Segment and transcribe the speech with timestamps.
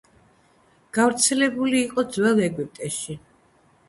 [0.97, 3.17] გავრცელებული იყო ძველ ეგვიპტეში.